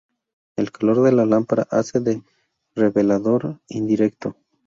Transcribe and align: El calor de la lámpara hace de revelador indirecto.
El 0.55 0.71
calor 0.71 1.03
de 1.03 1.11
la 1.11 1.27
lámpara 1.27 1.67
hace 1.69 1.99
de 1.99 2.23
revelador 2.73 3.59
indirecto. 3.67 4.35